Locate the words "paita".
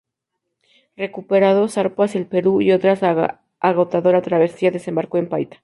5.29-5.57